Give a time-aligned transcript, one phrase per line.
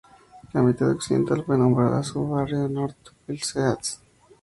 [0.53, 4.01] La mitad occidental fue nombrada el sub-barrio de "North Hills East.